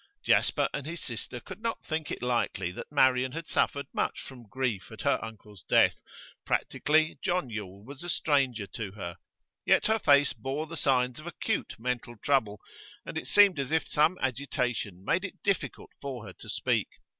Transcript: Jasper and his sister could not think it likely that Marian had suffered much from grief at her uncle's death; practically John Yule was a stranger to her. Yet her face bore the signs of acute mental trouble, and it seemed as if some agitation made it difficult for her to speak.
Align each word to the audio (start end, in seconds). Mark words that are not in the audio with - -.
Jasper 0.23 0.67
and 0.73 0.87
his 0.87 0.99
sister 0.99 1.39
could 1.39 1.61
not 1.61 1.85
think 1.85 2.09
it 2.09 2.23
likely 2.23 2.71
that 2.71 2.91
Marian 2.91 3.33
had 3.33 3.45
suffered 3.45 3.85
much 3.93 4.19
from 4.19 4.47
grief 4.49 4.91
at 4.91 5.01
her 5.03 5.23
uncle's 5.23 5.61
death; 5.61 6.01
practically 6.43 7.19
John 7.21 7.51
Yule 7.51 7.83
was 7.85 8.01
a 8.03 8.09
stranger 8.09 8.65
to 8.65 8.93
her. 8.93 9.17
Yet 9.63 9.85
her 9.85 9.99
face 9.99 10.33
bore 10.33 10.65
the 10.65 10.75
signs 10.75 11.19
of 11.19 11.27
acute 11.27 11.75
mental 11.77 12.15
trouble, 12.17 12.61
and 13.05 13.15
it 13.15 13.27
seemed 13.27 13.59
as 13.59 13.71
if 13.71 13.87
some 13.87 14.17
agitation 14.23 15.05
made 15.05 15.23
it 15.23 15.43
difficult 15.43 15.91
for 16.01 16.25
her 16.25 16.33
to 16.33 16.49
speak. 16.49 16.87